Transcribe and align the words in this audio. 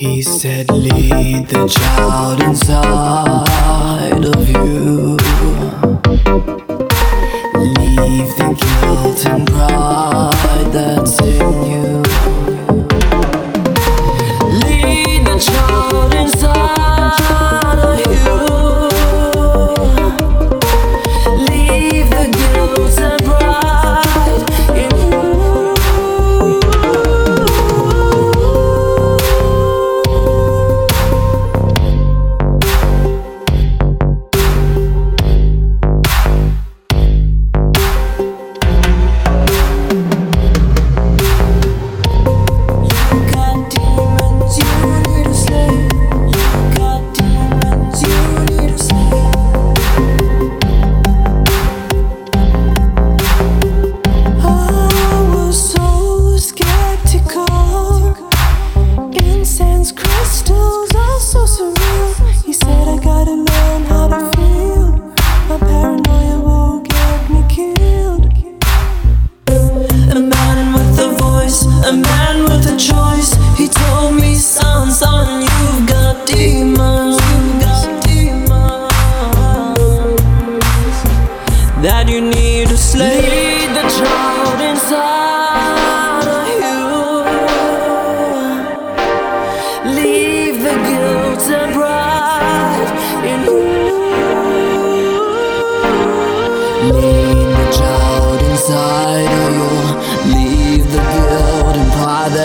He 0.00 0.22
said, 0.22 0.70
Lead 0.70 1.48
the 1.48 1.68
child 1.68 2.40
inside 2.42 4.24
of 4.24 4.48
you. 4.48 5.18
Leave 7.60 8.34
the 8.38 8.56
guilt 8.58 9.26
and 9.26 9.46
pride. 9.46 10.19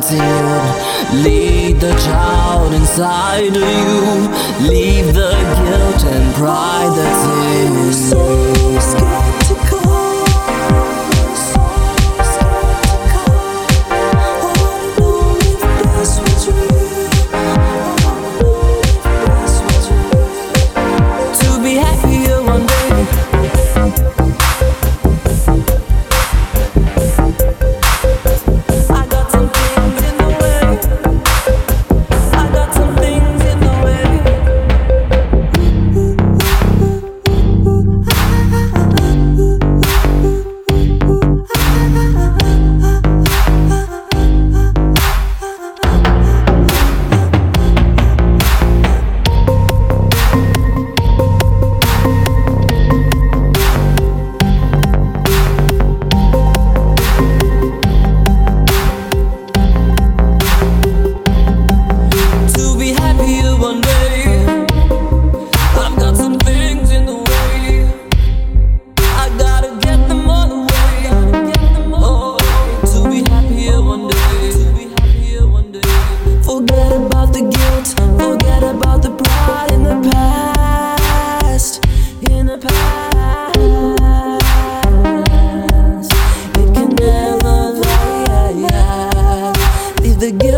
gratitude. 0.00 1.24
Lead 1.24 1.80
the 1.80 1.92
child 2.00 2.72
inside 2.72 3.48
of 3.48 3.62
you. 3.62 4.68
Leave 4.68 5.14
the 5.14 5.32
guilt 5.64 6.04
and 6.04 6.34
pride 6.34 6.92
that's 6.96 7.26
in 7.58 7.86
you. 7.86 8.29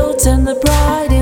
guilt 0.00 0.26
and 0.26 0.46
the 0.46 0.54
pride 0.54 1.19